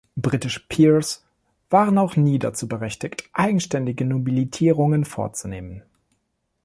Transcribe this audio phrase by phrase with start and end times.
[0.15, 1.23] Britische Peers
[1.69, 5.83] waren auch nie dazu berechtigt eigenständig Nobilitierungen vorzunehmen.